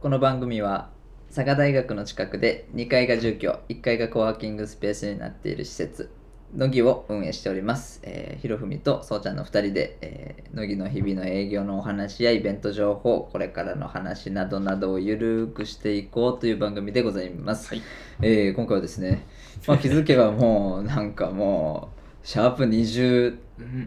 [0.00, 0.88] この番組は
[1.28, 6.10] 佐賀大学の近くで2階が住居1階がコワーキングスペースになっている施設
[6.54, 17.82] 乃木を運営しております、えー、ひろふみとそうちゃんの2人で、えー、乃木の日々の営業のお話やイベント情報これからの話などなどをゆるーくしていこうという番組でございます、はい
[18.22, 19.26] えー今回はですね、
[19.66, 21.90] まあ、気づけばもうなんかも
[22.24, 23.36] うシャープ20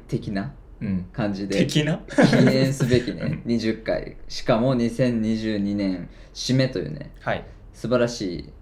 [0.07, 0.62] 的なうん。
[1.11, 1.65] 感じで。
[1.65, 1.97] 的な？
[2.07, 3.41] 記念すべきね。
[3.45, 4.17] 20回。
[4.27, 7.11] しかも2022年締めというね。
[7.21, 7.45] はい。
[7.73, 8.53] 素晴らしい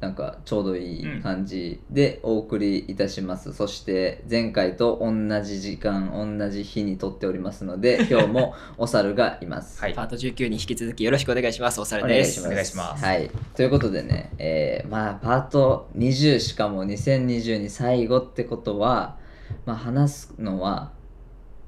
[0.00, 9.80] なんかちょうどいい感じでお送りいたします、そして前回と同じ時間同じ日に撮っておりますので今日も お猿がいます。
[9.80, 9.94] はい。
[9.94, 11.80] パート19に引き続きよろしくお願いします。
[11.80, 12.42] おさおるです。
[12.42, 12.80] 願いします。
[12.80, 13.04] お願いします。
[13.04, 13.30] はい。
[13.54, 19.16] ということでねえーまあパート20しかも2022最後ってことは
[19.64, 20.92] まあ話すのは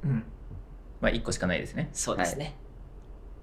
[0.05, 0.25] うん、
[1.01, 1.91] まあ、1個しかないですね。
[1.93, 2.57] そうですね。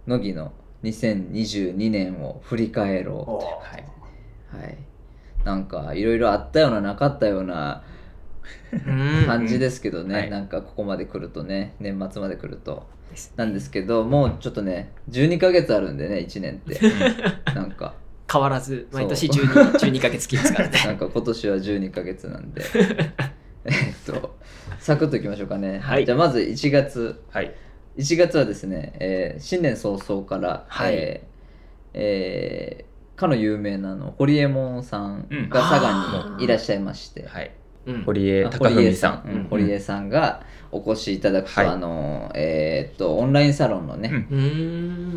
[0.07, 3.15] 乃木の2022年を振り返ろう。
[3.17, 4.63] おとはい。
[4.63, 4.77] はい、
[5.43, 7.83] なんかいろいろあったようななかったような
[8.71, 9.25] うん。
[9.25, 10.29] 感じですけどね、はい。
[10.29, 12.87] なんかここまで来るとね年末まで来ると。
[13.09, 16.79] ですなんですけどもうちょっとね12ヶ月あるんでね1年って。
[17.53, 17.95] なんか。
[18.31, 19.45] 変わらず毎年そう。
[19.45, 20.79] 12, 12ヶ月期ですからね。
[20.85, 22.61] なんか今年は12ヶ月なんで。
[23.65, 23.73] えっ
[24.05, 24.35] と
[24.85, 26.05] サクッといきましょうかね、はい。
[26.05, 27.19] じゃあまず1月。
[27.31, 27.51] はい。
[27.97, 30.93] 1月はですね、えー新年早々から、はい。
[30.93, 31.27] えー
[31.95, 35.49] えーかの有名なあの堀エモ門さんうん。
[35.49, 37.51] が佐賀にいらっしゃいまして、はい。
[37.87, 38.03] うん。
[38.03, 39.27] 堀江あ貴文さん。
[39.27, 39.47] うん。
[39.49, 41.69] 堀江さんがお越しいただくと、はい。
[41.69, 44.37] あのえーっとオンラインサロンのね、うん。
[44.37, 44.45] うー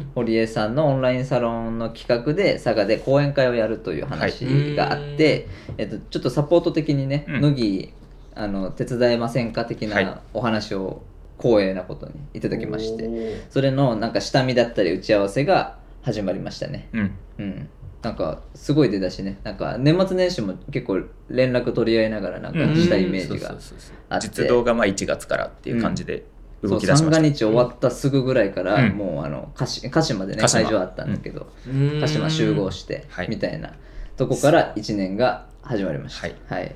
[0.00, 0.10] ん。
[0.14, 5.46] 堀江さんのオンラインサロンの企画で佐賀で講演会をやるという話があって、
[5.76, 7.40] えっと、ちょっとサポート的にね、うん。
[7.42, 7.92] 乃木
[8.38, 10.04] あの手伝えませんか的はい。
[10.04, 11.02] なお話を
[11.38, 16.88] 光栄なことにいただきまして、それのなんか下見だったり打ち合わせが始まりましたね。
[16.92, 17.14] うん。
[17.38, 17.68] うん、
[18.02, 19.38] なんかすごい出だしね。
[19.42, 23.96] なんか年末年始も結構連絡取り合いながらなんかしたイメージがそうそうそうそう。
[24.08, 24.28] あって。
[24.28, 26.24] 実動がまあ1月からっていう感じで
[26.62, 27.04] そう動き出しました。
[27.04, 28.90] 三が日終わったすぐぐらいから、うん。
[28.90, 33.28] もうあの鹿島鹿島でね鹿島会場あったんだけど、うーん鹿島集合して、はい。
[33.28, 33.72] みたいな
[34.16, 36.54] とこから1年が始まりました。
[36.54, 36.74] はい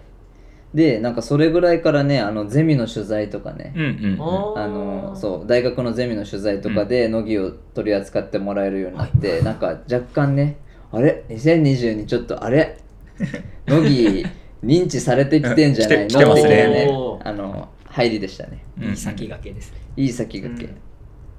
[0.75, 4.59] でなんかそれぐらいからねあのゼミの取材とかね、うんうんうん。
[4.59, 10.57] あのそう大学のゼミの取材とかで乃木を取り扱ってもらえるようになって、なんか若干ね
[10.91, 12.79] あれ？2022ちょっとあれ？
[13.67, 13.89] 乃
[14.23, 14.27] 木
[14.65, 16.33] 認知されてきてんじゃないの？
[16.33, 18.65] っていうねあの入りでしたね。
[18.81, 18.91] うん。
[18.91, 19.79] いい先駆けですね。
[19.97, 20.77] いい先駆け、うん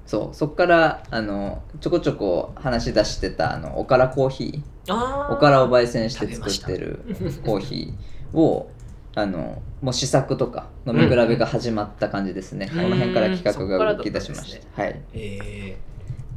[0.06, 5.34] そうそっからあのちょこちょこ話し出してたあのおからコーヒあー。
[5.34, 7.00] おからを焙煎して作ってる
[7.42, 8.68] コーヒーを
[9.16, 15.00] あのもう試作とか飲み比べが始まった感じですね、うんこの辺から企画が動き出しました、はい。
[15.12, 15.76] え。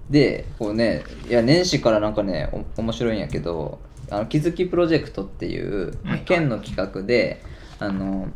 [0.09, 3.79] でこうねいや年始からなんかねお面白いんやけど
[4.09, 6.19] あの気づきプロジェクトっていうはい。
[6.19, 7.41] 県の企画で、
[7.79, 8.29] あの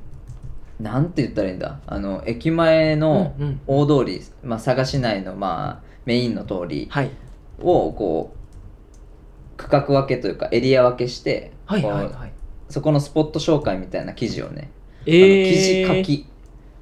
[0.80, 1.80] なんて言ったらいいんだ？
[1.85, 3.62] あの駅前のうんうん。
[3.68, 7.12] 大通り、まあ、佐賀市内の、まあ、メインの通りー、はい。
[7.59, 12.31] をこう区画分けというかエリア分けして、はいはいこうはい。
[12.72, 14.72] そこのスポット紹介みたいな記事をね、
[15.06, 16.26] えあの記事書き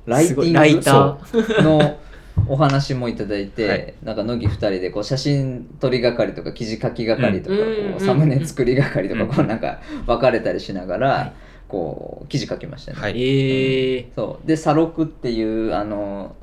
[0.05, 1.99] ライティングライタそうの
[2.47, 3.93] お話もいただいて、はい。
[4.03, 7.91] なんか乃木2人でこう写真撮り係とか記事書き係とか、うん。
[7.91, 9.29] こうサムネ作り係とか、うん。
[9.29, 11.33] こうなんか分かれたりしながら、はい。
[11.67, 12.99] こう記事書きましたね。
[12.99, 13.21] はい。
[13.21, 14.47] ええそう。
[14.47, 16.35] で「サロク」っていうあの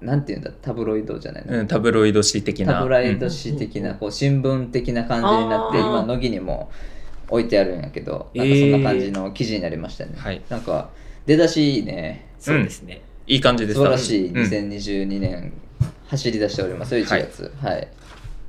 [0.00, 2.74] なんていうんだタブロイドじゃないの、うんタブロイド紙的な。
[2.74, 6.70] タブロイド紙的な、こう新聞的な感じになって今乃木にも
[7.28, 10.90] 置いてあるんやけどえーなんかそんな感じの記事になりましたね、はいなんか
[11.26, 12.28] 出だしいいね。
[12.38, 13.02] そうですね。
[13.26, 13.90] いい感じで素した。
[13.90, 14.36] 晴らしいうん。
[14.36, 15.52] 2022年
[16.06, 17.52] 走り出しておりますよ1月。
[17.60, 17.88] はい、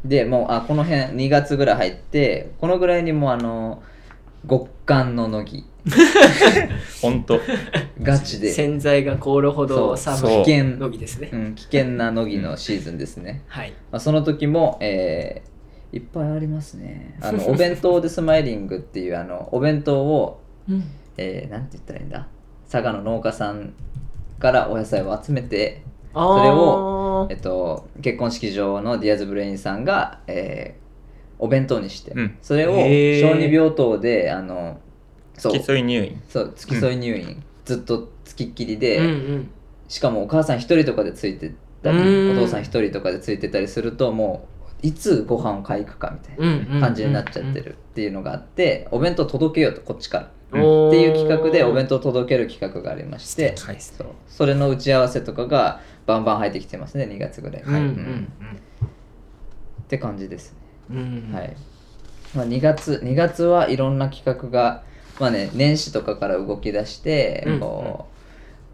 [0.05, 3.81] でもうあこの辺2月ぐらい入ってこのぐらいにもうあの
[4.47, 5.65] 極寒の乃木。
[7.01, 7.39] 本当。
[8.01, 11.29] ガチで、洗剤が凍るほど寒い危険のぎですね。
[11.31, 13.73] うん、危険な乃木のシーズンですね、はい。
[13.91, 15.56] まあ、その時も、えー
[15.91, 17.17] いっぱいありますね。
[17.21, 20.41] あのお弁当でスマイリングっていうあのお弁当を、
[21.17, 22.27] えーなんて言ったらいいんだ？
[22.69, 23.73] 佐賀の農家さん
[24.39, 30.87] からお野菜を集めてそれをえっと、結婚式場のディアズ・ブレインさんが、えー
[31.39, 32.37] お弁当にして、うん。
[32.41, 34.79] それを小児病棟であの
[35.35, 35.53] そう。
[35.53, 36.21] 付き添い入院。
[36.27, 39.49] そう付き添い入院、ずっと付きっきりで、うんうん。
[39.87, 41.53] しかもお母さん一人とかでついて
[41.83, 42.39] たりうん。
[42.39, 50.31] お父さん一人とかでついてたりするともういつご飯を買い行くかみたいうんうんうんな感じになっちゃってるっていうのがあってお弁当届けようとこっちから。
[50.49, 53.75] っていう企画でお弁当届ける企画がありまして素敵。
[53.75, 54.07] ですそう。
[54.29, 57.83] それの打ち合わせとかがバンバン入ってきてますね2月ぐらい、うんうんうん。
[57.83, 58.27] うん。
[59.83, 60.59] って感じですね。
[60.91, 61.55] うんはい。
[62.33, 64.83] まあ、2月2月はいろんな企画が、
[65.19, 67.59] まあね、年始とかから動き出して、うん。
[67.59, 68.07] こ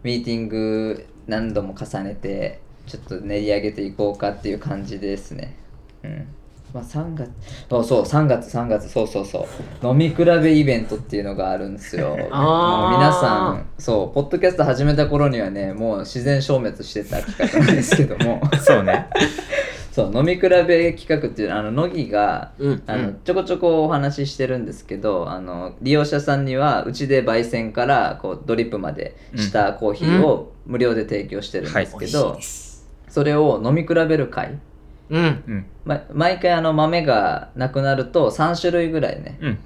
[0.02, 5.56] うミーティング何度も重ねてちょっと練り上げていこうかっていう感じですね。
[6.04, 6.26] うん。
[6.74, 7.30] まあ、3月。
[7.70, 9.46] そうそう3月3月そうそうそ
[9.82, 9.86] う。
[9.86, 12.10] 飲み比べイベントっていうのがあるんですよ。
[12.18, 18.40] もうあー皆さんそうポッドキャスト始めた頃にはねもう自然消滅してた企画なんですけども。
[18.60, 19.08] そうね。
[19.94, 34.58] そう飲み比べ企画っていうのはあの乃木がうんあのうんちょこちょこお話ししてるんですけどあの利用者さんにはうちで焙煎からこうドリップまでしたコーヒーを無料で提供してるんですけ美味しど、いそれを飲み比べる会、
[35.10, 35.66] うんうん。
[35.84, 39.58] ま、毎回あの豆がなくなると3種類ぐらいねうん。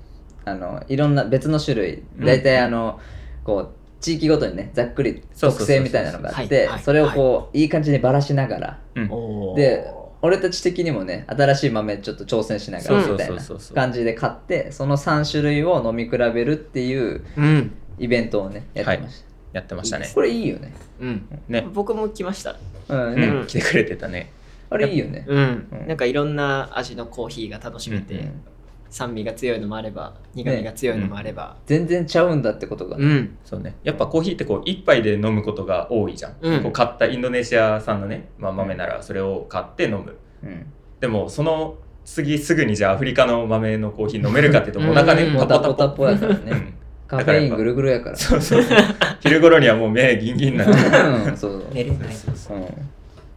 [0.44, 3.00] あのいろんな別の種類うん大体あの、
[3.44, 3.70] こう
[4.00, 9.54] 地域ごとにねざっくり特性みたいなのがあっはいてはいそれをこういい感じにばらしながらうん。
[9.54, 13.42] で俺たち的にもね新しい豆ちょっと挑戦しながらみたいな
[13.74, 20.10] 感じで買ってその3種類を飲み比べるっていううんイベントをねやってましやってましたね。
[20.14, 21.66] これいいよねうんね。
[21.72, 22.56] 僕も来ました
[22.88, 23.46] うんね、うん。
[23.46, 24.30] 来てくれてたね。
[24.70, 25.24] あれいいよね。
[25.26, 25.68] うん。
[25.72, 25.88] うん。
[25.88, 28.42] なんかいろんな味のコーヒーが楽しめて、うん
[28.90, 33.36] 酸味が強いのもあれば苦味が強いのもあれば、全然ちゃうんだってことが、うん。
[33.44, 33.76] そうね。
[33.82, 36.36] やっぱコーヒーってこう一杯で飲むことが多いじゃん。
[36.40, 36.62] うん。
[36.62, 40.16] こう買ったインドネシア産のね、まあ、豆ならそれを買って飲む。
[40.42, 40.66] うん。
[41.00, 45.36] でもその次すぐにじゃあアフリカの豆のコーヒー飲めるかっていうと お腹ねうん。
[45.36, 45.88] ポタポタ。
[45.90, 46.42] ポポやからね。
[46.46, 46.74] うん。
[47.06, 48.16] カフェインぐるぐるやから。
[48.16, 48.78] そうそうそう。
[49.20, 51.36] 昼頃にはもう目ギンギンになっちゃううん。
[51.36, 52.08] そう寝れない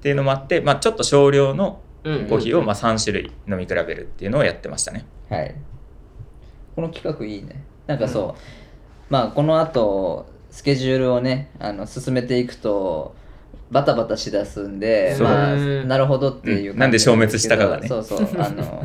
[0.02, 5.06] っていうのもあって、まあ、ちょっと少量のうんコーヒーをまあ3種類飲み比べるっていうのをやってましたね。
[5.30, 5.54] はい。
[6.76, 7.64] この企画いいね。
[7.86, 8.36] なんかそ
[9.10, 13.14] う、まあこの後スケジュールをねあの進めていくと
[13.70, 16.80] バタバタしだすんでまあうんなるほどっていううん。
[16.80, 17.88] なんで消滅したかがね。
[17.88, 18.28] そうそう。
[18.40, 18.84] あの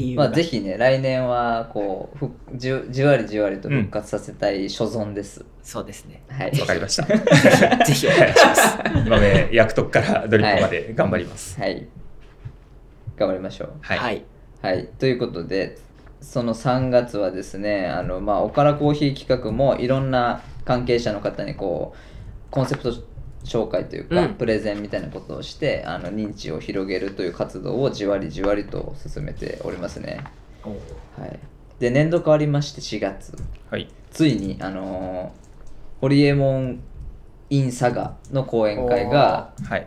[0.00, 0.24] 理由が。
[0.24, 6.22] まあぜひね来年はこうふじゅじわりじわりと復活させたい所存です、そうですね。
[6.28, 6.60] はい。
[6.60, 7.04] わかりました。
[7.84, 8.78] ぜひお願いします。
[9.08, 11.60] 豆焼くとこからドリップまで頑張ります。
[11.60, 11.86] はい。
[13.16, 13.72] 頑張りましょう。
[13.80, 13.98] はい。
[13.98, 14.24] はい。
[14.62, 15.78] はい、ということで
[16.20, 22.92] その3月はですねあの、まあ、おからコーヒー企画もいろんな関係者の方にこうコンセプト
[23.44, 30.24] 紹介というか、うんプレゼンみたいなことをしてあの認知を広げるという活動をじわりじわりと進めておりますね。
[30.62, 30.70] お
[31.20, 31.38] はい、
[31.78, 33.34] で年度変わりまして4月
[33.70, 33.88] はい。
[34.10, 35.40] ついに、あのー
[36.00, 36.80] ホリエモン
[37.50, 39.86] in 佐賀の講演会がはい。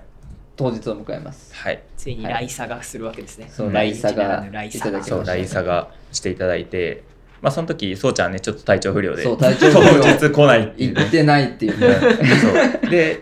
[0.55, 1.55] 当日を迎えます。
[1.55, 1.81] はい。
[1.97, 7.03] ついにライサがするわけですねそう、うんライサがライサがいただきましたそう、ライサがしていただいて、
[7.43, 10.01] まあ、その時、そうちゃんね、ちょっと体調不良で、そう体調不良。
[10.01, 11.01] 当日来ないっていうね。
[11.01, 11.95] 行ってないっていうね。
[12.81, 12.89] そう。
[12.89, 13.19] で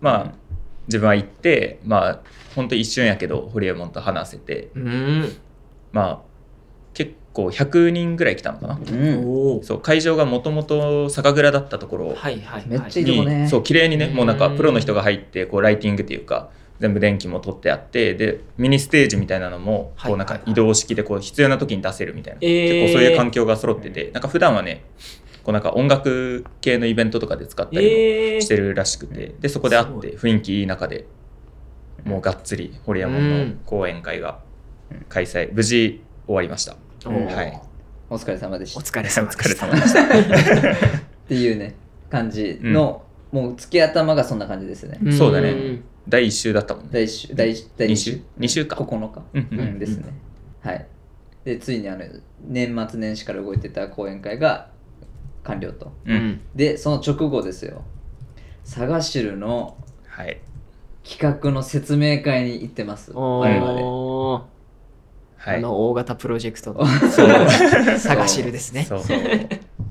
[0.00, 0.34] まあ
[0.86, 2.20] 自分は行ってまあ
[2.56, 5.36] ほんと一瞬やけどホリエモンと話せてうん。
[5.92, 6.18] まあ
[6.94, 8.80] 結構100人ぐらい来たのかな。
[8.82, 9.24] うん。
[9.26, 12.64] おおそう会場がもともと酒蔵だったところはいはいはい。
[12.66, 14.56] めっちゃいいとに、こねそう綺麗にねもうなんかうん。
[14.56, 16.48] プロの人が入ってこうライティングっていうか
[16.80, 20.10] 全部電気も取ってあってでミニステージみたいなのもはい。
[20.10, 22.86] こうなんか移動式でこう必要な時に出せるみたいな、えー。
[22.86, 24.84] 結構そういう環境が揃っててなんか普段はね
[25.44, 31.06] こうなんか音楽系のイベントとかで使ったりしてるらしくて、でそこで会って雰囲気いい中で
[32.04, 34.40] もうがっつりホリエモンの講演会が
[35.08, 36.76] 開催無事終わりました、
[37.06, 37.62] はい。
[38.10, 38.80] お疲れ様でした。
[38.80, 39.60] お疲れ様おでした。
[39.62, 40.70] 疲れ様でした。
[40.86, 41.74] っていうね
[42.10, 43.02] 感じの、
[43.32, 45.12] もう月頭がそんな感じですね、ん。
[45.12, 46.90] そうだね第1週だったもんね。
[46.92, 48.76] 第一週第一第2二週？2週か。
[48.76, 49.78] 9日、うんうんうん。
[49.78, 50.12] ですね、
[50.62, 50.86] はい。
[51.44, 52.04] でついにあの
[52.46, 54.68] 年末年始から動いてた講演会が
[55.44, 55.92] 完了と。
[56.06, 56.16] ううん。
[56.16, 57.84] んでその直後ですよ。
[58.64, 59.76] 佐賀汁の
[60.06, 60.40] はい。
[61.02, 63.12] 企画の説明会に行ってます。
[63.14, 63.72] お我々。
[63.72, 64.42] ー
[65.38, 65.56] はい。
[65.56, 66.84] あの大型プロジェクトの。
[67.10, 67.98] そう。
[67.98, 68.84] 探しるですね。
[68.84, 69.00] そう。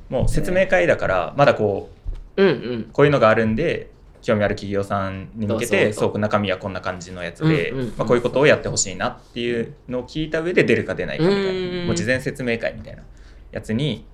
[0.10, 1.90] もう説明会だからまだこ
[2.38, 2.90] ううんうん。
[2.92, 3.90] こういうのがあるんで
[4.22, 7.94] 興味ある企業さんに向けてそう中身はこんな感じのやつで、うんうんうん。
[7.98, 13.04] まあ、こういうことをやってほしいなっていうのを聞いた上で出るか出ないかみたいなうんもう事前説明会みたいな
[13.52, 14.06] やつに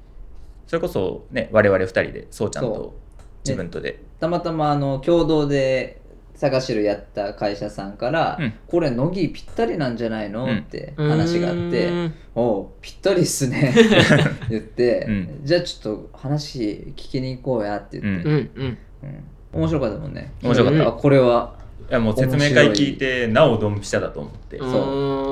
[0.68, 3.00] それこそね我々2人でそうちゃんそと
[3.46, 6.02] 自分とで、たまたまあの共同で
[6.40, 8.54] 佐賀汁やった会社さんから、うん。
[8.68, 10.58] これ乃木ぴったりなんじゃないの、うん。
[10.58, 12.14] って話があって、うん。
[12.36, 13.74] おうぴったりっすね。
[14.50, 15.40] 言って、うん。
[15.44, 18.78] じゃあちょっと話聞きに行こうやって言って、うんうん。
[19.04, 19.24] うん
[19.56, 20.34] 面白かったもんね。
[20.44, 20.88] 面白かった。
[20.90, 21.56] あこれは。
[21.90, 24.70] いやもう説明会聞いてなおドンピシャだと思って、そう。
[24.70, 24.72] う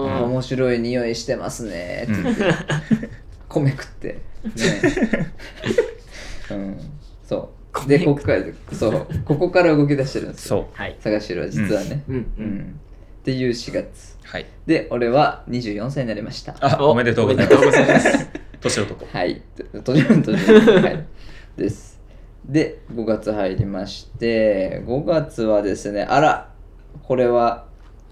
[0.07, 0.23] ん。
[0.25, 2.07] 面白い匂いしてますね。
[2.09, 2.43] って言って、
[3.49, 4.07] 米食って。
[4.07, 4.21] ね。
[6.51, 6.77] うん。
[7.23, 7.51] そ
[7.85, 7.87] う。
[7.87, 9.07] でここからそう。
[9.25, 10.67] ここから動き出してるんですよ。
[10.67, 10.77] そう。
[10.81, 10.95] はい。
[10.99, 12.15] 探しろは実はね、うん。
[12.15, 12.45] ううん。
[12.45, 12.79] ん
[13.23, 14.45] っていう4月はい。
[14.65, 16.53] で俺は24歳になりました。
[16.61, 18.11] おあおめでとうございます。
[18.11, 18.29] す。
[18.61, 19.05] 年男。
[19.05, 19.41] はい。
[19.55, 21.05] とととはい。
[21.57, 21.92] です
[22.45, 26.49] で5月入りまして5月はですねあら
[27.03, 27.65] これは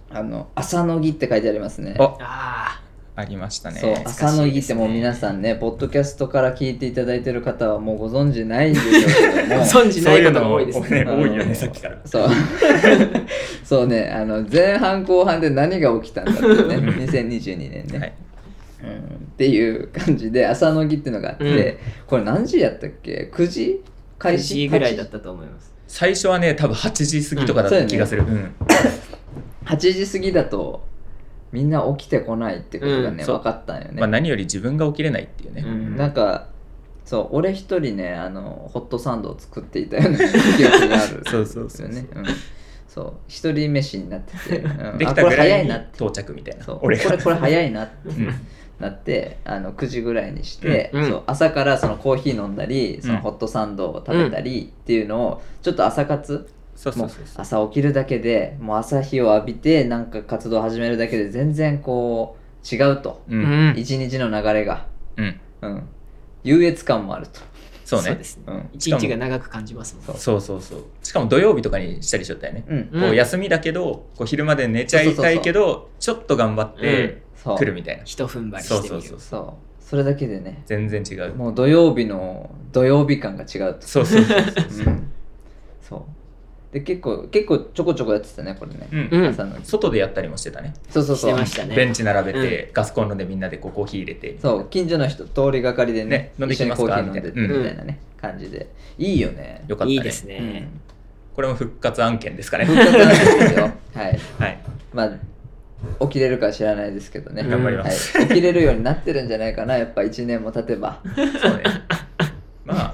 [0.09, 1.95] あの朝のぎって書いてありますね。
[1.99, 2.15] あ。
[2.19, 2.81] あ
[3.13, 3.79] ありましたね。
[3.79, 10.87] そう朝のぎってもう皆さんねポッドキャストから聞いていただいてる方はもうご存知ないんでしょうけどあも 存じない方が多いですね。
[10.87, 11.97] そういうの多いようんねさっきから。
[12.05, 12.29] そう。
[13.63, 18.13] そうねあの前半後半で何が起きたんだっていうねうん2022年ね、はい。
[18.83, 18.97] うん、っ
[19.37, 21.75] ていう感じで朝のぎっていうのがあって、うん。
[22.07, 23.83] これ何時やったっけ？9時？
[23.85, 23.91] あ
[24.21, 25.73] 開始1時ぐらいだったと思います。
[25.87, 28.53] 最初はね多分8時過ぎとかだった気がする、うん。
[29.65, 30.85] 8時過ぎだと
[31.51, 33.25] みんな起きてこないってことがね、うん。
[33.25, 35.95] 分かったんよね、まあ、何より自分が起きれないっていうね、うん。
[35.97, 36.49] なんか
[37.03, 40.17] そう俺一人ねあのホットサンドを作っていたような
[40.57, 41.21] 記憶がある。
[41.21, 41.87] ん そうそうですそうそう。
[41.87, 42.07] よね。
[42.13, 42.25] うん。
[42.87, 43.13] そう。
[43.27, 44.97] 一人飯になってて、うん。
[44.97, 45.95] できあこれたぐらいに早いなって。
[45.95, 46.63] 到着みたいな。
[46.63, 46.79] そう。
[46.83, 47.05] 俺が。
[47.05, 47.93] これこれ早いなって。
[48.09, 48.33] うん
[48.81, 56.49] なってあの9時ぐらいにして、うんそう朝からそのコーヒー飲んだりそのホットサンドを食べたりっていうのをちょっと朝活
[57.37, 63.73] 朝起きるだけでもう朝日を浴びてなんか活動を始めるだけで全然こう違うと、ううん。
[63.73, 64.85] ん一日の流れが、
[65.17, 65.39] うん。
[65.61, 65.89] うん、
[66.43, 67.39] 優越感もあると、
[67.85, 68.15] そうね。
[68.15, 68.43] ですね。
[68.47, 68.69] うん。
[68.73, 70.83] 一日が長く感じますもんそうそうそう。
[71.03, 72.89] しかも土曜日とかにしたりしちゃったよね、うん。
[72.93, 78.87] うんこう休みだけどこう昼まで寝ちゃいたいけどちょっと頑張って来るみたいな、ひと踏ん張りしてみる。
[78.89, 79.53] そうそうそうそう。
[79.83, 80.63] それだけでね。
[80.67, 81.35] 全然違う。
[81.35, 83.85] もう土曜日の土曜日感が違うと。
[83.85, 85.11] そうそうそううん。
[85.81, 86.03] そう。
[86.73, 89.09] で結構結構ちょこちょこやってたねこれね、うん。
[89.11, 89.27] うん。
[89.27, 90.73] 朝の外でやったりもしてたね。
[90.89, 91.33] しそうそうそう。
[91.33, 91.75] てましたね。
[91.75, 94.37] ベンチ並べて、ガスコンロでみんなでこうコーヒー入れて。
[94.39, 94.67] そう。
[94.69, 97.83] 近所の人通りがかりでねね飲んで一緒にきますかコーヒー飲んでみたいなみたいな。
[97.83, 99.65] ね、感じでいいよね。
[99.67, 99.91] よかったね。
[99.91, 100.81] いいですね、うん。
[101.35, 102.63] これも復活案件ですかね。
[102.63, 103.71] 復活なんですよ。
[103.93, 104.19] はい。
[104.39, 104.59] はい。
[104.93, 105.11] まあ
[106.01, 107.43] 起きれるか知らないですけどね。
[107.43, 108.17] 頑張ります。
[108.17, 111.01] はい、起きれるようになってるんじゃないかなやっぱ1年も経てば。
[111.15, 111.21] そ
[111.51, 111.63] うね。
[112.65, 112.91] まあ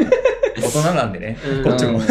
[0.57, 1.63] 大人なんでね、うん。
[1.63, 2.05] こっちも、うん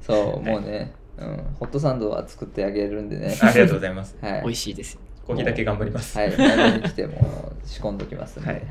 [0.00, 1.26] そうもうね、うん、
[1.60, 3.36] ホットサンドは作ってあげるんでね。
[3.42, 4.16] ありがとうございます。
[4.22, 4.42] はい。
[4.42, 5.00] 美味しいですよ。
[5.26, 6.38] コーヒーだけ頑張ります、はい、来
[6.76, 8.62] に来ても仕込んどきますんで、ははい。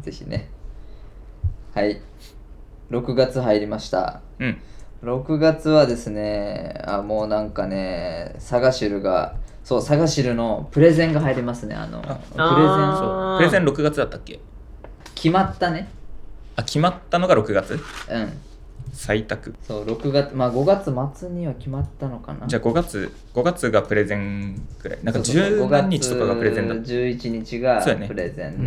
[0.00, 0.48] いぜひね。
[1.74, 2.00] はい、
[2.90, 4.22] 6月入りました。
[4.38, 4.58] うん。
[5.02, 9.36] 6月はですね、あもうなんかね、サガシルが、
[9.66, 11.74] そう、サガシルのプレゼンが入りますね。
[11.74, 13.08] あの、プレゼン、あそう。
[13.34, 13.36] ー。
[13.38, 14.38] プレゼン6月だったっけ？
[15.16, 15.88] 決まったね。
[16.54, 17.72] あ決まったのが6月？
[17.72, 17.80] うん。
[18.94, 19.56] 採択。
[19.66, 22.46] そう、6月、まあ5月末には決まったのかな。
[22.46, 24.98] じゃあ5月5月がプレゼンくらい。
[25.02, 28.06] なんかそうそうそう10何日とかがプレゼンだっ5月11日がそうやね。
[28.06, 28.64] プレゼンう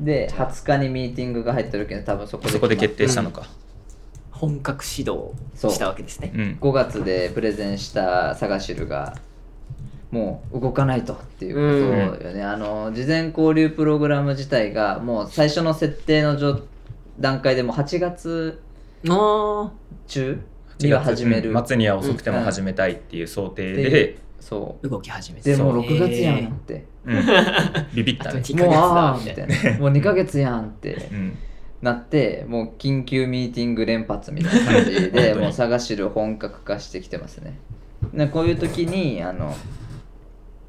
[0.00, 2.54] で、で、20日にミーティングが入ってるけど、多分そこでた。
[2.54, 3.46] そこで決定ししたのか、
[4.42, 6.32] 本格指導そうしたわけですね。
[6.34, 6.38] う。
[6.38, 6.58] ん。
[6.60, 9.16] 5月でプレゼンしたサガシルが
[10.10, 16.60] もう動かないとっていうことよね、あの事前交流プログラム自体がもう最初の設定の状
[17.20, 18.60] 段階でもう8月
[19.08, 19.72] あ
[20.08, 20.42] 中
[20.78, 23.90] 8には始める、うん末には遅くても始めたいっていう想定で。
[23.90, 25.42] で、そー動き始めう。
[25.42, 25.82] てでもうそう。
[25.82, 27.22] 6月やんへって、うん、
[27.94, 28.40] ビビったね。
[28.40, 29.70] あと2ヶ月もうあだあみたいな。
[29.70, 31.08] な もう2ヶ月やんって。
[31.12, 31.38] うん
[31.82, 37.58] なってもう緊急ミーティング連発みたいな感じで もう探しる本格化してきてますね。
[38.14, 39.54] でこういう時にあの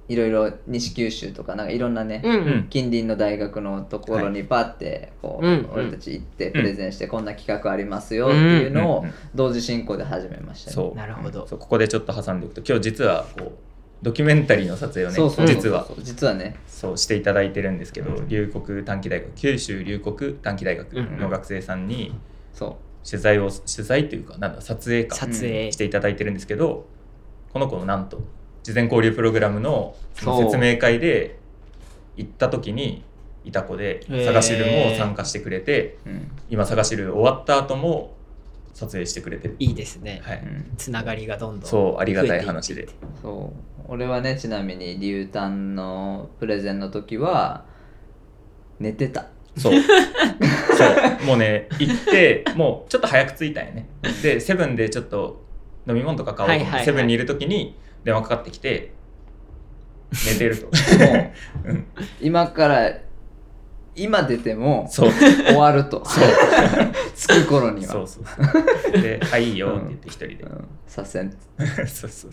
[0.09, 2.67] いろいろ西九州とかなんかいろんなね、うんうん。
[2.69, 5.69] 近隣の大学のところにパッてこう、うんうん。
[5.71, 10.75] 俺たち行ってプレゼンしてこんな企画ありますよっていうのを同時進行で始めましたね。
[10.75, 10.97] そう。
[10.97, 11.47] なるほど。
[11.47, 13.72] そうここでちょっと挟んでおくと今日実はこう
[14.03, 15.47] ドキュメンタリーの撮影をねそうそう。
[15.47, 16.57] そう実は実はね。
[16.67, 22.13] そうしていただいてるんですけど龍谷短期大学九州龍谷短期大学の学生さんに
[22.53, 22.77] そ
[23.09, 25.15] 取材を取材というかなんだ撮影か。
[25.15, 25.71] 撮影。
[25.71, 26.85] していただいてるんですけど
[27.53, 28.21] この子のなんと
[28.63, 31.39] 事前交流プログラムの説明会で
[32.17, 33.03] 行った時に
[33.45, 36.31] いた子で探しルも参加してくれてう、うん。
[36.49, 38.12] 今探しル終わった後も
[38.73, 40.37] 撮影してくれてる、いいですね、はい。
[40.39, 42.87] うんつながりがどんどんそうありがたい話で。
[43.21, 43.81] そう。
[43.87, 47.65] 俺はねちなみに竜丹のプレゼンの時は
[48.79, 49.27] 寝てた。
[49.57, 49.73] そう。
[49.79, 51.25] そう。
[51.27, 53.87] もうね行ってもうちょっと早く着いたんよね。
[54.23, 55.43] でセブンでちょっと
[55.87, 56.85] 飲み物とか買おうと思って、はいはいはい。
[56.85, 58.93] セブンにいる時に電話かかってきて
[60.31, 60.65] 寝てると。
[61.05, 61.31] も
[61.65, 61.69] う。
[61.69, 61.85] うん。
[62.21, 62.91] 今から
[63.95, 65.11] 今出てもそう。
[65.11, 66.03] 終わると。
[66.05, 66.23] そう。
[67.15, 67.91] 着く頃には。
[67.91, 69.01] そうそうそう。
[69.01, 70.65] で「あいいよ」って言って一人で、うん。
[70.87, 72.29] させん、 そうそうそう。
[72.29, 72.31] う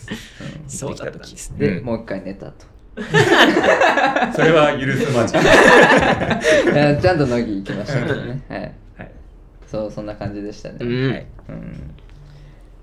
[0.67, 1.67] そうだったんですん、ね。
[1.67, 1.85] で、うん。
[1.85, 2.53] もう一回寝たと。
[4.35, 5.35] それは許すまじ。
[6.73, 8.43] いやちゃんと乃木行きましたけどね。
[8.49, 8.61] はい。
[8.61, 9.11] はい。
[9.67, 11.11] そうそんな感じでしたね、うん。
[11.11, 11.27] はい。
[11.51, 11.95] うん。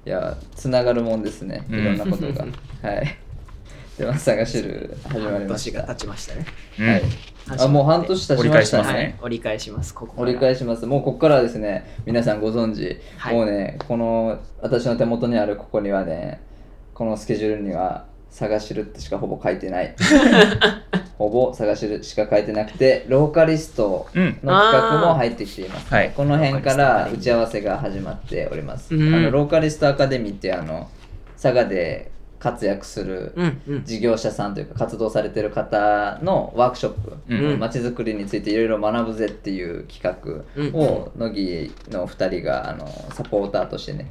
[0.05, 1.65] いやつながるもんですね。
[1.69, 2.46] いろんなことが。
[2.81, 3.17] はい。
[3.98, 5.79] では探しる始まり半ました。
[5.79, 6.46] 年が経ちましたね。
[6.79, 6.89] うん。
[6.89, 7.01] はい
[7.50, 8.44] あもう半年経ちましたね。
[8.44, 9.00] 折り返しますね。
[9.00, 9.94] はい、折り返します。
[9.94, 10.24] ここから。
[10.24, 10.86] 折り返します。
[10.86, 13.36] もうここからはですね皆さんご存知、はい。
[13.36, 16.42] もうねこの私の手元にあるここにはね
[16.94, 19.96] このスケジュールには探しるってしかほぼ書いてない。
[21.18, 24.38] ほぼ探しるしか書いてなくてローカリストうん。
[24.44, 29.16] の企画も入ってきています、はいこの辺から打ち合わせが始まっております、うん。
[29.16, 30.89] あのローカリストアカデミーってあの
[31.42, 33.84] 佐賀で活躍するうんうん。
[33.86, 37.60] 事業者さんというか活動されてる方のワークショップうん。
[37.60, 44.10] まちづくりについていろいろ学ぶぜっていう企画を乃木の2人があのサポーターとしてね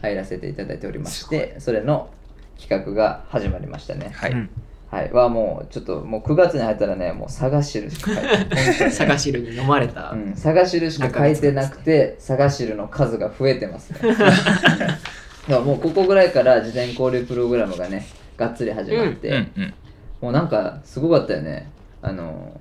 [0.00, 2.10] 入らせていただいておりましてそれの
[2.58, 4.10] 企画が始まりましたね。
[4.14, 4.50] はい、うん。
[4.88, 5.12] はい。
[5.12, 10.10] はもうちょっともう9月に入ったらねもう探しるしか書いてな 探しるに飲まれた。
[10.10, 13.98] うん、探しるしか書いてなくて、探しるの数が増えてますね。
[15.48, 19.74] だからもうここぐらいから事前交流プログラムがね、がっつり始まって、うんうん
[20.20, 21.70] もうなんかすごかったよね。
[22.00, 22.58] あの、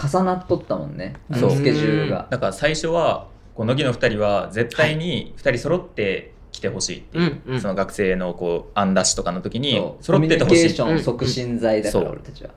[0.00, 1.50] 重なっとったもんね、あそう。
[1.50, 2.28] のスケジュールが。
[2.30, 7.60] だから最初はこう乃木の2人は絶対に2人揃って来てほしいっていう、うんうん。
[7.60, 10.04] その学生のこう案出しとかの時にそう。
[10.04, 12.08] 揃っててほしいコミュニケーション促進剤だから、う。
[12.08, 12.50] ん俺たちは。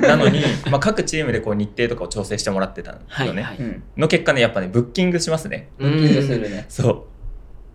[0.00, 3.82] なのに、まあ、各チームでこう日程とかを調整してもらってたんですよね、はいうん。
[3.98, 5.68] の結果ねやっぱねブッキングしますね。
[5.78, 6.64] ブッキングするね。
[6.68, 7.04] そう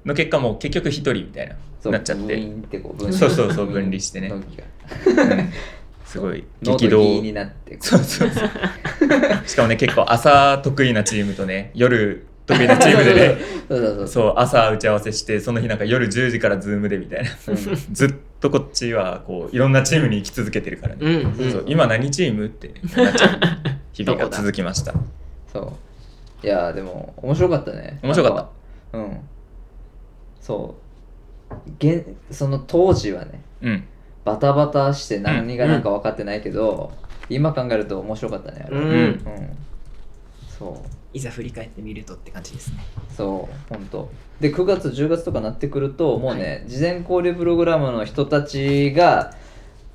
[0.06, 1.56] の結果もう結局1人みたいな
[1.92, 2.52] なっちゃって。
[3.12, 4.32] そうそうそう分離してね。
[6.06, 7.00] すごい激動。
[7.22, 8.50] になってそうそうそう。
[9.48, 13.38] しかもね結構朝得意なチームとね夜得意なチームでね。
[13.68, 14.08] そうそうそう。
[14.08, 17.32] そう朝打ち合わせしてその日なんか夜10時からズームでみたいな。
[17.48, 17.56] うん。
[17.92, 21.44] ずっとこっちはこういろんなチームに行き続けてるからね、うん。
[21.44, 23.40] うんそう今何チームってなっちゃう。
[23.94, 24.94] 日々が続きました。
[25.52, 25.60] そ
[26.44, 26.46] う。
[26.46, 28.00] いやーでも面白かったね。
[28.04, 28.36] 面白かっ
[28.94, 28.98] た。
[28.98, 29.20] うん
[30.46, 30.76] そ
[31.50, 31.56] う。
[31.80, 33.84] 現その当時はねうん。
[34.24, 36.92] バタバタして何が何か分かってないけど、
[37.30, 38.78] 今考えると面白かったねあれ。
[38.78, 38.90] はうん。
[38.92, 39.22] うん。
[40.48, 40.90] そう。
[41.14, 42.86] いざ振り返ってみるとって感じですね。
[43.16, 44.10] そう本当。
[44.40, 49.34] で9月10月とかなってくるともうね、事前交流プログラムの人たちが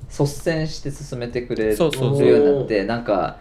[0.09, 2.39] 率先して進めてくれるそうそうそうよう。
[2.39, 3.37] になってなんか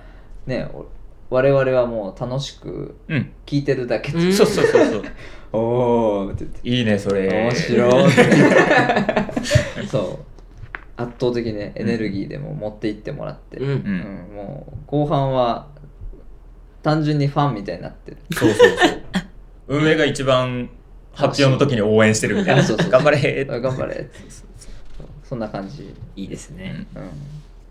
[0.46, 0.86] ねお
[1.30, 3.32] 我々はもう楽しくうん。
[3.46, 4.32] 聞いてるだけで、うん。
[4.32, 5.02] そうそうそうそう。
[5.52, 7.28] おーっいいねそれ。
[7.28, 8.06] 面白い。
[8.06, 8.10] っ
[9.82, 10.30] てそう。
[10.96, 13.62] 圧倒的ねエネルギーでも持っていってもらって、う。
[13.62, 13.68] うん。
[13.68, 13.76] んう
[14.32, 15.68] んもう後半は
[16.82, 18.16] 単純にファンみたいになってる。
[18.32, 19.00] そうそうそう。
[19.80, 20.68] 運営が一番
[21.12, 22.62] 発表の時に応援してるみたいな。
[22.62, 22.90] そうそうそう。
[22.90, 24.10] 頑張れ頑張れって。
[24.28, 25.06] そう。
[25.22, 26.86] そんな感じ、いいですね。
[26.96, 27.10] うん、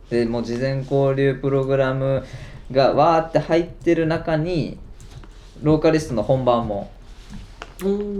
[0.10, 2.24] でもう事前交流プログラム
[2.72, 4.78] がわーって入ってる中に
[5.62, 6.92] ローカリストの本番も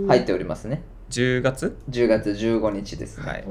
[0.08, 0.82] 入っておりますね。
[1.10, 3.34] 10月？10月15日ですね、はい。
[3.36, 3.46] はい。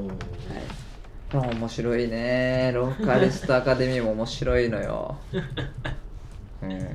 [1.31, 2.73] あ面白いね。
[2.75, 5.17] ローカリストアカデミーも面白いのよ。
[6.63, 6.87] うん。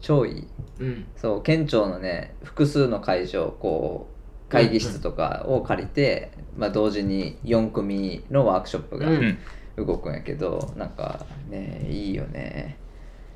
[0.00, 0.48] 超いい。
[0.80, 1.06] うん。
[1.16, 4.08] そう県庁のね複数の会場こ
[4.48, 9.38] う会議室とかを借りて、まあ、同時に4組のワークショップがうん。
[9.74, 12.76] 動くんやけど、なんかねいいよね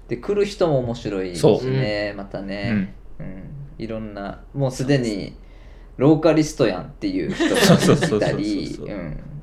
[0.09, 1.71] で来る人も面白いしそう。
[1.71, 3.51] ねまたね、うん。
[3.79, 5.37] いろんなもうすでに
[5.97, 8.79] ローカリストやんっていう人がいたり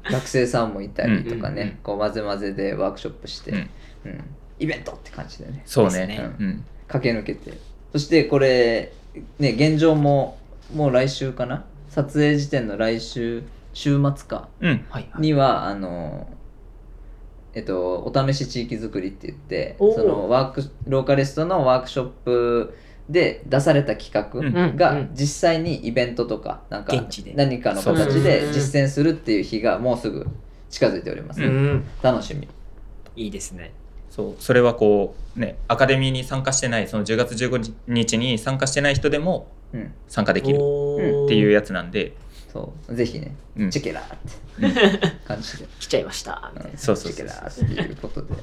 [0.04, 1.68] 学生さんもいたりとかね、うん。
[1.68, 3.58] うんうんこう混ぜ混ぜでワークショップして、うん。
[3.58, 4.24] うん。
[4.60, 5.64] イベントって感じでね。
[5.66, 6.32] そうね。
[6.40, 6.64] うん。
[6.88, 7.58] 駆け抜けて。
[7.92, 8.94] そしてこれ
[9.40, 10.38] ね現状も
[10.74, 11.66] もう来週かな？
[11.90, 14.86] 撮影時点の来週週末かうん。
[14.90, 15.22] はいはい。
[15.22, 16.28] にはあの
[17.54, 22.76] えっとお試し地域づくりって言ってそのワークローカリストのワークショップ
[23.10, 24.78] で出された企画うん。
[24.78, 26.94] が実際にイベントとかなんか
[27.36, 30.26] 何かの形で実践するっていう日がもうすぐ
[30.70, 31.84] 近づいております、うん。
[32.02, 32.48] 楽しみ。
[33.16, 33.74] いいですね。
[34.10, 34.36] そう。
[34.40, 39.94] それはこうねアカデミーに参加してないその10月15日に参加してない人でもうん。
[40.08, 42.14] 参加できるおっていうややつなんで、
[42.54, 42.96] そう。
[42.96, 43.72] ぜひね、うん。
[43.72, 44.18] チェケラーっ
[45.02, 45.68] て感じで。
[45.80, 46.52] 来ちゃいました。
[46.56, 48.42] みたいなそうそうチェケラーっていうことで、はい。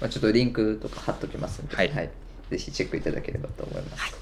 [0.00, 1.90] まあ、ちょっとリンクとか貼っときますんで、はい。
[2.50, 4.14] ぜひチェックいただければと思います、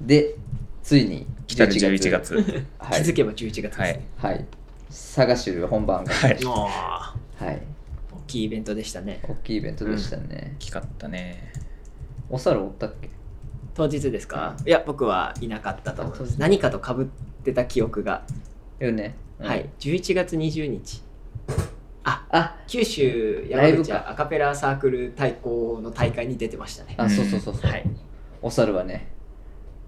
[0.00, 0.36] で
[0.84, 2.34] ついに来たる11月。
[2.78, 3.92] はい、気づけば11月ですはい。
[3.94, 4.06] ね。
[4.18, 4.44] はい、
[4.90, 7.60] 探しる本番が、ははい、
[8.12, 9.20] 大きいイベントでしたね。
[9.24, 10.54] 大きいイベントでしたね。
[10.54, 11.52] 大、きかったね。
[12.30, 13.15] お猿おったっけ？
[13.76, 14.56] 当日ですか？
[14.66, 16.40] いや、僕はいなかったと思います。
[16.40, 17.04] 何かと被っ
[17.44, 18.22] てた記憶が。
[18.78, 19.68] よね、うんはい。
[19.78, 21.02] 11月20日。
[22.04, 26.94] あ、あ九州山口アカペラサークル対抗の大会に出てましたね。
[26.96, 27.84] あ、そうそうそうそう、はい。
[28.42, 29.08] お猿はね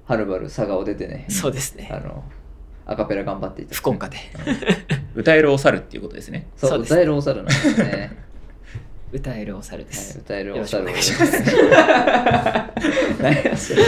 [0.04, 1.98] はるばる佐賀を出てねそうですねあ。
[2.00, 2.24] の
[2.86, 4.16] アカペラ頑張っていた福岡で。
[5.14, 8.16] 歌えるお猿っていうことですねそうそうです歌えるお猿なんですね、
[9.12, 10.18] 歌えるお猿ではい、す。
[10.18, 10.86] 歌えるお猿を。
[10.86, 11.42] お願いします。
[13.20, 13.82] 何やそれ。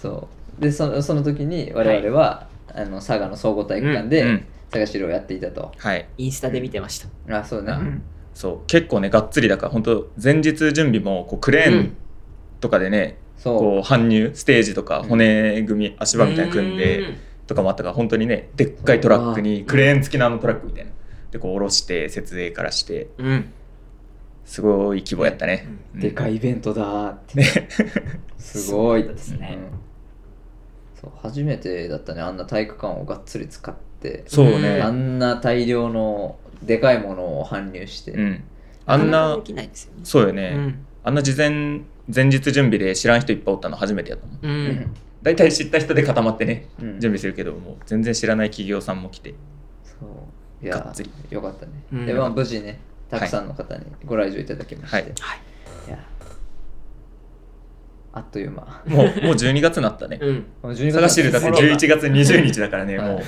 [0.00, 0.62] そう。
[0.62, 4.44] でそのその時に我々は、あの佐賀の総合体育館で、うんうん。
[4.70, 5.72] 佐賀城をやっていたと。
[5.76, 6.08] はい。
[6.16, 7.38] インスタで見てました。
[7.38, 8.02] あそうね、うん。
[8.32, 8.66] そう。
[8.66, 11.96] 結構ねがっつりだから本当前日準備もこうクレーン
[12.60, 13.58] とかでね、そう。
[13.58, 15.08] こう搬入ステージとかうん。
[15.08, 20.90] 骨組み足場みたいなの組んでとかもあったから本当にねでっかいトラックにクレーン付きのあのトラックみたいな
[21.32, 23.08] でこう下ろして設営からして。
[23.18, 23.26] うん。
[23.26, 23.52] うん。
[24.44, 26.00] すごい規模やったね、うん。
[26.00, 27.42] でかいイベントだーって、
[28.38, 29.58] すごいそうですね。
[29.58, 31.00] うん。
[31.00, 32.20] そう初めてだったね。
[32.20, 34.24] あんな体育館をがっつり使って。
[34.26, 34.80] そうね。
[34.82, 38.44] あんな大量のでかいものを搬入して、うん。
[38.84, 40.00] あんなかかできないですよね。
[40.04, 40.86] そうよね、うん。
[41.04, 41.80] あんな事前
[42.14, 44.36] 前日準備で知らん人いっぱいおったの初めてやったもん。
[44.36, 44.38] う。
[44.42, 44.94] うんん。
[45.22, 47.00] 大体知った人で固まってねうん。
[47.00, 49.34] 準備するけどもう全然知らない企業さんも来て。
[49.84, 50.08] そう
[50.62, 51.10] いやがっつり。
[51.30, 52.06] よかったね、うん。
[52.06, 55.04] でまあ無事ねたくさんの方にご来場いただきまして、はい。
[55.04, 55.14] はい。
[58.14, 58.82] あっという間。
[58.86, 60.18] もうもう12月になったね。
[60.20, 60.34] うん。
[60.62, 63.08] もう12探しるだってなんです11月20日だからねはい。
[63.08, 63.20] もう。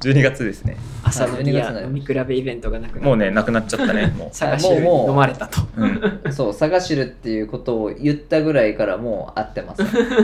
[0.00, 0.78] 12月ですね。
[1.04, 1.80] 朝のギ12月になりました。
[1.80, 4.06] ア飲み比べイベントがなくなもうねなくなっちゃったね。
[4.06, 4.28] もう。
[4.32, 5.60] 探しるもうもう飲まれたと。
[5.76, 6.32] うん。
[6.32, 9.82] そう探しるっていうことを言ったぐらいからもう会ってます。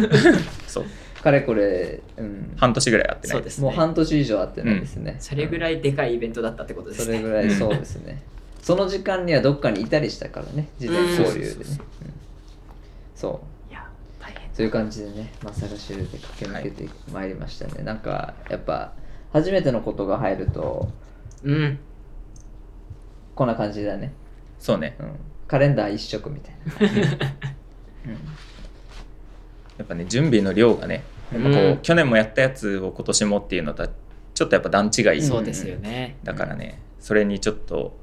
[0.66, 0.84] そう
[1.22, 3.64] かれこれ、うん、半年ぐらい会ってないそうですね。
[3.64, 7.04] もう半年以上会ってないですね、それぐらいでかいイベントだったってことですね。
[7.04, 8.22] それぐらいそうですね、
[8.62, 10.68] その時間にはどっかにいたりしたからね。
[10.78, 11.78] 事前交流でね、うんうん。
[13.14, 13.70] そう。
[13.70, 13.86] いや、
[14.20, 14.42] 大変。
[14.54, 18.92] そういう感じでね、まあ、探しるで駆け抜けてまいりましたね、なんかやっぱ
[19.32, 20.88] 初めてのことが入ると
[21.44, 21.78] うん。
[23.34, 24.12] こんな感じだね、
[24.58, 24.96] そうね。
[24.98, 25.10] うん、
[25.46, 26.54] カレンダー一色みたい
[26.90, 27.26] な、
[29.78, 31.78] やっぱね準備の量がねやっぱこう、うん。
[31.78, 33.88] 去年もやったやつを今年もっていうのとは
[34.34, 36.16] ちょっとやっぱ段違いそうですよね。
[36.24, 37.96] だからねそれにちょっと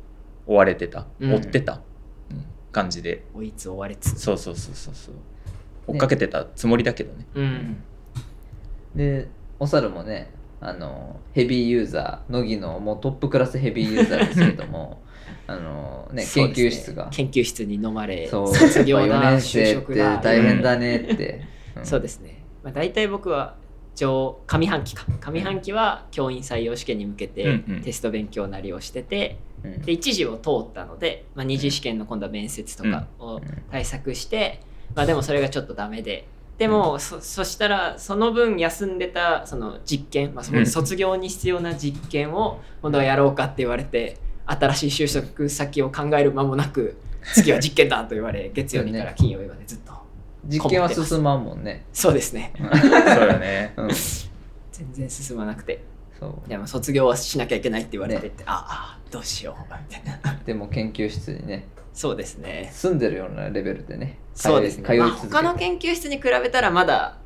[0.45, 1.05] 追われてた。
[1.19, 1.33] うん。
[1.35, 1.81] 追ってた、
[2.31, 2.45] うん。
[2.71, 3.23] 感じで。
[3.33, 4.19] 追いつ追われつ。
[4.19, 5.15] そうそうそうそうそう。
[5.87, 7.25] 追っかけてたつもりだけどね。
[7.35, 7.83] うん。
[8.95, 9.27] で
[9.59, 10.31] お猿もね
[10.61, 15.01] あのヘビーユーザー乃木のもうトップクラスヘビーユーザーですけども
[15.47, 16.29] あの、ね、ね。
[16.29, 17.09] 究室が。
[17.11, 18.55] 研究室に飲まれ、そう。
[18.55, 20.23] 卒業4だ、年就生って。
[20.23, 21.41] 大変だねって、ん
[21.83, 22.43] そうですね。
[22.63, 23.55] まあ、大体僕は
[23.95, 25.05] 上上半期か。
[25.19, 29.81] 上半期は教員採用試験に向けてテスト勉強なりをしてて、うん。
[29.81, 34.61] で一次を通ったので、まあ、二次試験の今度は面接とかを対策して、
[34.95, 36.27] まあ、でもそれがちょっとダメで。
[36.57, 46.95] でも、そそしたらその分休んでたその実験、まあ、その卒業に必要な実験を今度はやろうかって言われて新しい就職先を考える間もなく
[47.33, 49.93] 次は実験だと言われ月曜日から金曜日までずっと
[50.45, 52.53] 実験は進まんもんね、そうですね。
[52.57, 53.73] そうよね。
[53.77, 53.89] うん、
[54.71, 55.83] 全然進まなくて。
[56.19, 56.49] そう。
[56.49, 59.63] でも卒業はしなきゃいけないって言われてて、ああどうしよう。
[59.89, 60.39] みたいな。
[60.45, 61.67] でも研究室にね。
[61.93, 62.69] そうですね。
[62.73, 64.17] 住んでるようなレベルでね。
[64.33, 67.17] そうですね、まあ、通い通い続けて、他の研究室に比べたらまだ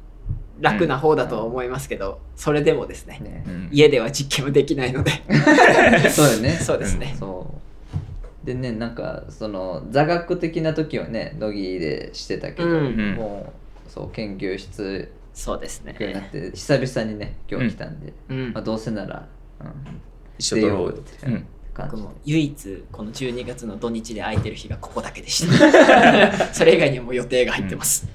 [0.59, 3.19] 楽な方だとは思いますけど、それでもですね。
[3.19, 3.43] ね。
[3.47, 3.69] うん。
[3.71, 5.11] 家では実験はできないので。
[6.09, 6.51] そうよね。
[6.61, 7.56] そうですね、そう
[8.47, 13.15] でねなんかその座学的な時はね乃木でしてたけど、うん。
[13.15, 13.53] も
[13.85, 15.97] うそう研究室そうですね。
[15.99, 18.53] になって久々にね今日来たんで、うん。
[18.53, 19.27] まあ、どうせなら、
[19.59, 19.67] うん、
[20.39, 21.47] 一緒取ろうよ出ようってうん。
[21.73, 21.95] 感じ。
[21.97, 26.47] 僕も唯一この12月の土日で空いてる日がここだけでした。
[26.55, 28.07] それ以外にも予定が入ってます、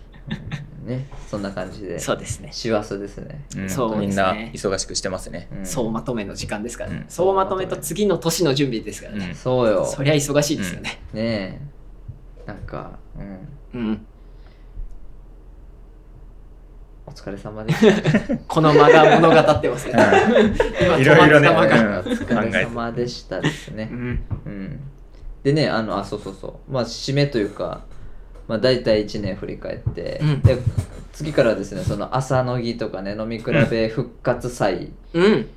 [0.82, 1.98] ねそんな感じで。
[1.98, 2.48] そうですね。
[2.52, 3.70] 師走ですね、うん。
[3.70, 4.06] そうですね。
[4.06, 5.48] みんな忙しくしてますね。
[5.52, 5.66] うん。
[5.66, 6.90] 総まとめの時間ですから。
[6.90, 7.10] ね、うん。
[7.10, 9.34] 総まとめと次の年の準備ですからね、うん。
[9.34, 9.84] そうよ。
[9.84, 11.60] そりゃ忙しいですよね、ね
[12.46, 12.46] え。
[12.46, 13.48] なんかうん。
[13.74, 14.06] うん、
[17.06, 18.36] お疲れ様でした。
[18.48, 19.94] この間が物語ってますね
[20.82, 21.48] 今いろいろね。
[21.48, 23.88] 止まった間がお疲れ様でしたですね。
[23.90, 24.22] うん。
[24.46, 24.80] うん、
[25.42, 26.72] でねあのあそうそうそう。
[26.72, 27.82] まあ締めというか、
[28.48, 30.40] まあ、大体1年振り返って、うん。
[30.42, 30.58] で
[31.12, 35.48] 次からですねその朝のぎとかね飲み比べ復活祭うん。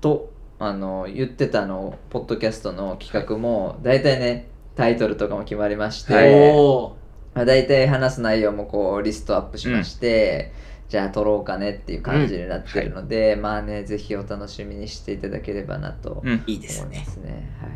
[0.00, 6.96] と、あの言ってたのポッドキャストの企画も大体ねタイトルとかも決まりまして、はい。
[7.34, 10.52] まあ、大体話す内容もこうリストアップしまして、
[10.88, 16.44] じゃあ撮ろうかねっていう感じになってるので、まあねぜひお楽しみにしていただければなとうん。
[16.46, 16.86] いいですね。
[16.86, 17.56] 思いますね。
[17.60, 17.70] はい。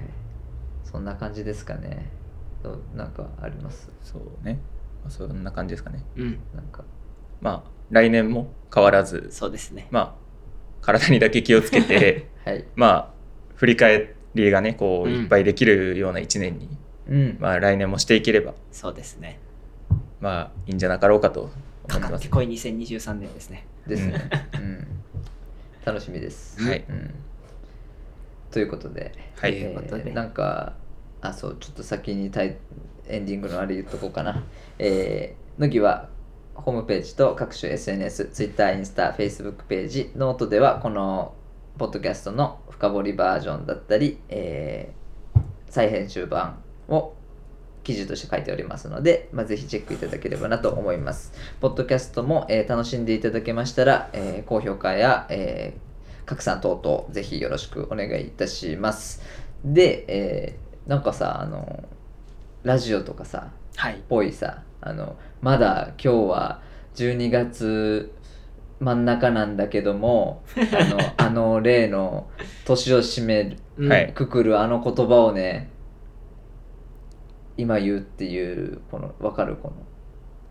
[0.84, 2.10] そんな感じですかね。
[2.62, 4.60] どうなんかありますそうね
[5.02, 6.84] まあそんな感じですかねうんなんか。
[7.40, 10.14] まあ来年も変わらずそうですねまあ
[10.82, 12.64] 体にだけ気をつけて はい。
[12.74, 13.10] まあ
[13.56, 16.68] 振り返りがねこううんいっぱいできるような1年に、
[17.08, 17.36] うん。
[17.40, 19.40] まあ来年もしていければそうですね
[20.20, 21.50] まあいいんじゃなかろうかと
[21.88, 24.30] か思いますかってこい2023年ですねですね。
[24.54, 24.86] うん。
[25.84, 26.62] 楽しみです。
[26.62, 27.14] はいうん。
[28.50, 30.74] ということで、はいえーということでなんか
[31.20, 32.56] あそうちょっと先にタイ
[33.08, 34.42] エンディングのあれ言っとこうかな
[34.78, 36.08] えー、乃木は
[36.54, 41.34] ホームページと各種 SNS、Twitter、インスタ、Facebook ページ、ノートではこの
[41.78, 45.00] ポッドキャストの深掘りバージョンだったり、えー
[45.70, 47.14] 再編集版を
[47.84, 51.32] 記事として書いておりますので、まあ、ぜひチェックいただければなと思います。
[51.60, 55.74] ポッドキャストも、えー楽しんでいただけましたら、えー高評価や、え
[56.26, 59.22] 拡散等々ぜひよろしくお願いいたします。
[59.64, 61.84] で、えーなんかさ、あの、
[62.62, 64.02] ラジオとかさ、はい。
[64.08, 66.60] ぽいさあのまだ今日は
[66.96, 68.12] 12月
[68.80, 72.26] 真ん中なんだけども あのあの例の
[72.66, 74.12] 年を締めるうんはい。
[74.12, 75.70] くくるあの言葉をね
[77.56, 79.72] 今言うっていうこの分かるこ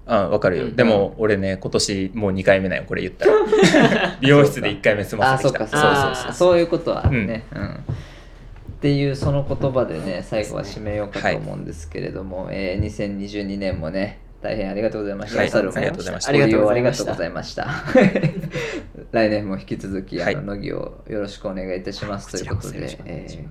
[0.08, 0.16] の？
[0.16, 0.76] あわかるよ、うん。
[0.76, 3.32] でも俺ね今年もう2回目だよこれ言ったら。
[4.22, 5.68] 美容室で1回目済まあせてきた。
[5.68, 6.58] そうかそうそうそうそう。
[6.60, 7.80] いうことはあるね、うん
[8.80, 15.40] っていうその言葉でね最後は締めようかと思うんですけれども、えー2022年もね大変ありがとうございました。
[15.40, 16.62] はいありがとうございましたあありがとう
[17.08, 17.68] ございました。
[19.12, 23.46] 来年も引き続き、はいあの乃木をよろしくお願いいたしますということで、えー。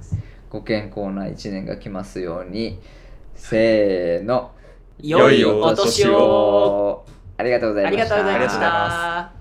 [0.49, 2.81] ご健康な一年が来ますように、
[3.35, 4.53] せーの、
[4.99, 7.05] 良いお年を。
[7.37, 8.01] ありがとうございました。
[8.03, 9.38] ありがとうございました。